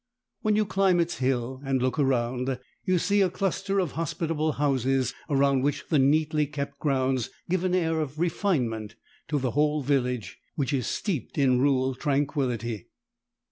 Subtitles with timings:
[0.41, 5.13] When you climb its hill and look around, you see a cluster of hospitable houses,
[5.29, 8.95] around which the neatly kept grounds give an air of refinement
[9.27, 12.87] to the whole village, which is steeped in rural tranquillity.